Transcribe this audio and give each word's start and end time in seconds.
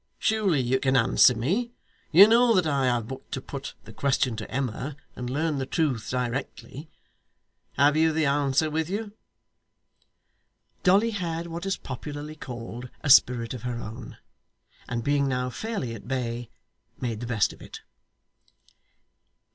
Surely 0.17 0.59
you 0.59 0.79
can 0.79 0.97
answer 0.97 1.35
me. 1.35 1.73
You 2.11 2.27
know 2.27 2.55
that 2.55 2.65
I 2.65 2.85
have 2.85 3.07
but 3.07 3.31
to 3.33 3.39
put 3.39 3.75
the 3.83 3.93
question 3.93 4.35
to 4.37 4.49
Emma 4.49 4.95
and 5.15 5.29
learn 5.29 5.59
the 5.59 5.67
truth 5.67 6.09
directly. 6.09 6.89
Have 7.73 7.95
you 7.95 8.11
the 8.11 8.25
answer 8.25 8.71
with 8.71 8.89
you?' 8.89 9.13
Dolly 10.81 11.11
had 11.11 11.45
what 11.45 11.67
is 11.67 11.77
popularly 11.77 12.35
called 12.35 12.89
a 13.01 13.11
spirit 13.11 13.53
of 13.53 13.61
her 13.61 13.77
own, 13.79 14.17
and 14.89 15.03
being 15.03 15.27
now 15.27 15.51
fairly 15.51 15.93
at 15.93 16.07
bay, 16.07 16.49
made 16.99 17.19
the 17.19 17.27
best 17.27 17.53
of 17.53 17.61
it. 17.61 17.81